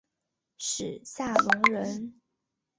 [0.57, 2.19] 史夏隆人。